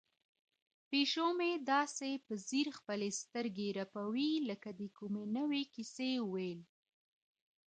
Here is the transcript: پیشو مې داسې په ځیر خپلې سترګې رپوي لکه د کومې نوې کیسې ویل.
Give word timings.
پیشو 0.89 1.27
مې 1.37 1.51
داسې 1.71 2.09
په 2.25 2.33
ځیر 2.47 2.67
خپلې 2.77 3.09
سترګې 3.21 3.67
رپوي 3.79 4.31
لکه 4.49 4.69
د 4.79 4.81
کومې 4.97 5.23
نوې 5.37 5.63
کیسې 5.73 6.11
ویل. 6.31 6.61